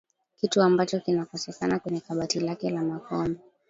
[0.37, 3.39] kitu ambacho kinakosekana kwenye kabati lake la makombe